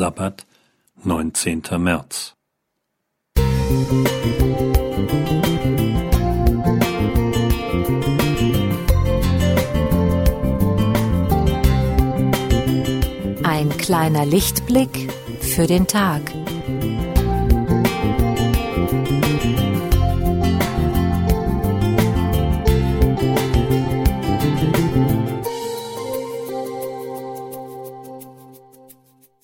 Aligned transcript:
Sabbat, 0.00 0.46
19. 1.04 1.60
März. 1.76 2.34
Ein 13.44 13.68
kleiner 13.76 14.24
Lichtblick 14.24 15.12
für 15.42 15.66
den 15.66 15.86
Tag. 15.86 16.22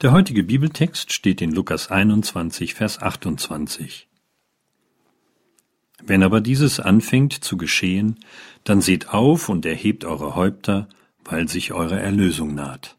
Der 0.00 0.12
heutige 0.12 0.44
Bibeltext 0.44 1.12
steht 1.12 1.42
in 1.42 1.50
Lukas 1.50 1.90
21, 1.90 2.74
Vers 2.74 3.02
28. 3.02 4.06
Wenn 6.04 6.22
aber 6.22 6.40
dieses 6.40 6.78
anfängt 6.78 7.32
zu 7.32 7.56
geschehen, 7.56 8.20
dann 8.62 8.80
seht 8.80 9.08
auf 9.08 9.48
und 9.48 9.66
erhebt 9.66 10.04
eure 10.04 10.36
Häupter, 10.36 10.88
weil 11.24 11.48
sich 11.48 11.72
eure 11.72 11.98
Erlösung 11.98 12.54
naht. 12.54 12.96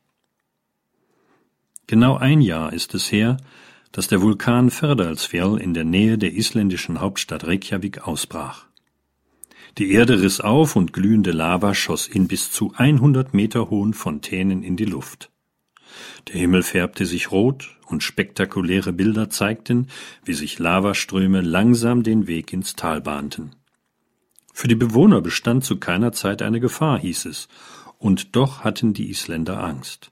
Genau 1.88 2.18
ein 2.18 2.42
Jahr 2.42 2.74
ist 2.74 2.94
es 2.94 3.10
her, 3.14 3.38
dass 3.94 4.10
der 4.10 4.22
Vulkan 4.22 4.70
Ferdalsfjall 4.70 5.58
in 5.58 5.74
der 5.74 5.86
Nähe 5.86 6.18
der 6.18 6.34
isländischen 6.34 7.00
Hauptstadt 7.00 7.48
Reykjavik 7.48 8.06
ausbrach. 8.06 8.66
Die 9.78 9.94
Erde 9.94 10.22
riss 10.22 10.42
auf 10.42 10.76
und 10.76 10.92
glühende 10.92 11.32
Lava 11.32 11.74
schoss 11.74 12.08
in 12.08 12.28
bis 12.28 12.52
zu 12.52 12.74
100 12.76 13.34
Meter 13.34 13.70
hohen 13.70 13.94
Fontänen 13.94 14.64
in 14.64 14.76
die 14.76 14.84
Luft. 14.84 15.32
Der 16.28 16.40
Himmel 16.40 16.64
färbte 16.64 17.06
sich 17.06 17.32
rot 17.32 17.78
und 17.88 18.04
spektakuläre 18.04 18.94
Bilder 18.94 19.30
zeigten, 19.30 19.88
wie 20.24 20.34
sich 20.34 20.60
Lavaströme 20.60 21.42
langsam 21.42 22.04
den 22.04 22.28
Weg 22.28 22.54
ins 22.54 22.76
Tal 22.76 23.02
bahnten. 23.02 23.56
Für 24.54 24.68
die 24.68 24.76
Bewohner 24.76 25.22
bestand 25.22 25.64
zu 25.64 25.78
keiner 25.78 26.12
Zeit 26.12 26.42
eine 26.42 26.60
Gefahr, 26.60 27.00
hieß 27.00 27.26
es, 27.26 27.48
und 27.98 28.36
doch 28.36 28.64
hatten 28.64 28.94
die 28.94 29.10
Isländer 29.10 29.64
Angst. 29.64 30.12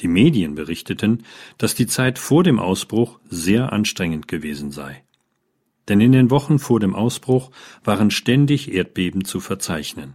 Die 0.00 0.08
Medien 0.08 0.54
berichteten, 0.54 1.24
dass 1.58 1.74
die 1.74 1.86
Zeit 1.86 2.18
vor 2.18 2.42
dem 2.42 2.58
Ausbruch 2.58 3.20
sehr 3.28 3.72
anstrengend 3.72 4.28
gewesen 4.28 4.70
sei. 4.70 5.04
Denn 5.88 6.00
in 6.00 6.12
den 6.12 6.30
Wochen 6.30 6.58
vor 6.58 6.80
dem 6.80 6.94
Ausbruch 6.94 7.50
waren 7.84 8.10
ständig 8.10 8.72
Erdbeben 8.72 9.24
zu 9.24 9.40
verzeichnen. 9.40 10.14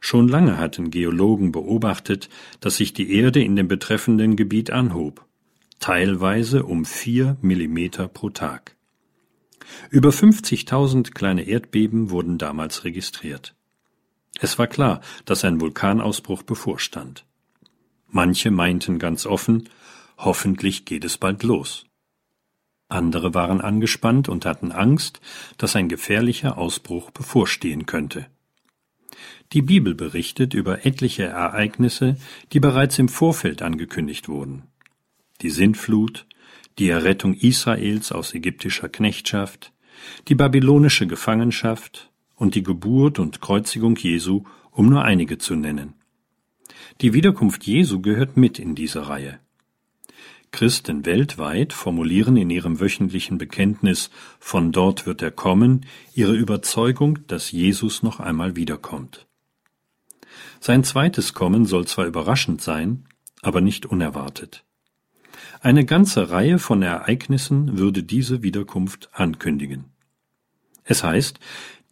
Schon 0.00 0.28
lange 0.28 0.58
hatten 0.58 0.90
Geologen 0.90 1.52
beobachtet, 1.52 2.28
dass 2.60 2.76
sich 2.76 2.92
die 2.92 3.12
Erde 3.14 3.42
in 3.42 3.56
dem 3.56 3.68
betreffenden 3.68 4.36
Gebiet 4.36 4.70
anhob, 4.70 5.24
teilweise 5.78 6.64
um 6.64 6.84
vier 6.84 7.36
Millimeter 7.40 8.08
pro 8.08 8.30
Tag. 8.30 8.76
Über 9.90 10.10
50.000 10.10 11.12
kleine 11.12 11.42
Erdbeben 11.42 12.10
wurden 12.10 12.38
damals 12.38 12.84
registriert. 12.84 13.54
Es 14.40 14.58
war 14.58 14.66
klar, 14.66 15.00
dass 15.24 15.44
ein 15.44 15.60
Vulkanausbruch 15.60 16.42
bevorstand. 16.42 17.24
Manche 18.08 18.50
meinten 18.50 18.98
ganz 18.98 19.26
offen, 19.26 19.68
hoffentlich 20.18 20.84
geht 20.84 21.04
es 21.04 21.18
bald 21.18 21.42
los. 21.42 21.86
Andere 22.88 23.34
waren 23.34 23.60
angespannt 23.60 24.28
und 24.28 24.44
hatten 24.44 24.72
Angst, 24.72 25.20
dass 25.58 25.76
ein 25.76 25.88
gefährlicher 25.88 26.58
Ausbruch 26.58 27.12
bevorstehen 27.12 27.86
könnte. 27.86 28.26
Die 29.52 29.62
Bibel 29.62 29.94
berichtet 29.94 30.54
über 30.54 30.86
etliche 30.86 31.24
Ereignisse, 31.24 32.16
die 32.52 32.60
bereits 32.60 32.98
im 32.98 33.08
Vorfeld 33.08 33.62
angekündigt 33.62 34.28
wurden. 34.28 34.64
Die 35.42 35.50
Sintflut, 35.50 36.26
die 36.78 36.88
Errettung 36.88 37.34
Israels 37.34 38.12
aus 38.12 38.34
ägyptischer 38.34 38.88
Knechtschaft, 38.88 39.72
die 40.28 40.34
babylonische 40.34 41.06
Gefangenschaft 41.06 42.10
und 42.36 42.54
die 42.54 42.62
Geburt 42.62 43.18
und 43.18 43.40
Kreuzigung 43.40 43.96
Jesu, 43.96 44.44
um 44.70 44.88
nur 44.88 45.04
einige 45.04 45.38
zu 45.38 45.56
nennen. 45.56 45.94
Die 47.00 47.12
Wiederkunft 47.12 47.64
Jesu 47.64 48.00
gehört 48.00 48.36
mit 48.36 48.58
in 48.58 48.74
diese 48.74 49.08
Reihe. 49.08 49.40
Christen 50.52 51.06
weltweit 51.06 51.72
formulieren 51.72 52.36
in 52.36 52.50
ihrem 52.50 52.80
wöchentlichen 52.80 53.38
Bekenntnis 53.38 54.10
Von 54.38 54.72
dort 54.72 55.06
wird 55.06 55.22
er 55.22 55.30
kommen 55.30 55.86
ihre 56.14 56.34
Überzeugung, 56.34 57.20
dass 57.28 57.52
Jesus 57.52 58.02
noch 58.02 58.20
einmal 58.20 58.56
wiederkommt. 58.56 59.26
Sein 60.60 60.84
zweites 60.84 61.34
Kommen 61.34 61.66
soll 61.66 61.86
zwar 61.86 62.06
überraschend 62.06 62.60
sein, 62.60 63.06
aber 63.42 63.60
nicht 63.60 63.86
unerwartet. 63.86 64.64
Eine 65.60 65.84
ganze 65.84 66.30
Reihe 66.30 66.58
von 66.58 66.82
Ereignissen 66.82 67.78
würde 67.78 68.02
diese 68.02 68.42
Wiederkunft 68.42 69.10
ankündigen. 69.12 69.86
Es 70.84 71.04
heißt, 71.04 71.38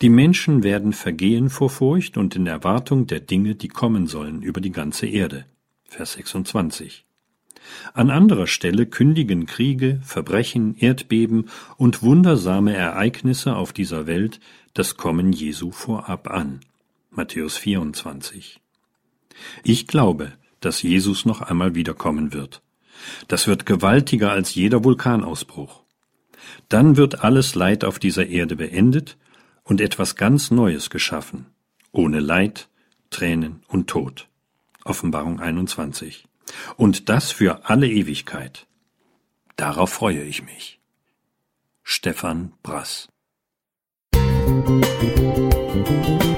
die 0.00 0.10
Menschen 0.10 0.62
werden 0.62 0.92
vergehen 0.92 1.50
vor 1.50 1.70
Furcht 1.70 2.16
und 2.16 2.36
in 2.36 2.46
Erwartung 2.46 3.06
der 3.06 3.20
Dinge, 3.20 3.54
die 3.54 3.68
kommen 3.68 4.06
sollen 4.06 4.42
über 4.42 4.60
die 4.60 4.72
ganze 4.72 5.06
Erde. 5.06 5.46
Vers 5.84 6.12
26. 6.14 7.07
An 7.94 8.10
anderer 8.10 8.46
Stelle 8.46 8.86
kündigen 8.86 9.46
Kriege, 9.46 10.00
Verbrechen, 10.02 10.76
Erdbeben 10.78 11.48
und 11.76 12.02
wundersame 12.02 12.74
Ereignisse 12.74 13.56
auf 13.56 13.72
dieser 13.72 14.06
Welt 14.06 14.40
das 14.74 14.96
Kommen 14.96 15.32
Jesu 15.32 15.70
vorab 15.70 16.30
an. 16.30 16.60
Matthäus 17.10 17.56
24. 17.56 18.60
Ich 19.64 19.86
glaube, 19.86 20.32
dass 20.60 20.82
Jesus 20.82 21.24
noch 21.24 21.40
einmal 21.42 21.74
wiederkommen 21.74 22.32
wird. 22.32 22.62
Das 23.28 23.46
wird 23.46 23.66
gewaltiger 23.66 24.32
als 24.32 24.54
jeder 24.54 24.84
Vulkanausbruch. 24.84 25.82
Dann 26.68 26.96
wird 26.96 27.22
alles 27.24 27.54
Leid 27.54 27.84
auf 27.84 27.98
dieser 27.98 28.26
Erde 28.26 28.56
beendet 28.56 29.16
und 29.64 29.80
etwas 29.80 30.16
ganz 30.16 30.50
Neues 30.50 30.90
geschaffen, 30.90 31.46
ohne 31.92 32.20
Leid, 32.20 32.68
Tränen 33.10 33.62
und 33.68 33.88
Tod. 33.88 34.28
Offenbarung 34.84 35.40
21. 35.40 36.24
Und 36.76 37.08
das 37.08 37.30
für 37.30 37.68
alle 37.68 37.88
Ewigkeit. 37.88 38.66
Darauf 39.56 39.90
freue 39.90 40.22
ich 40.22 40.42
mich. 40.42 40.80
Stefan 41.82 42.52
Brass 42.62 43.08
Musik 44.14 46.37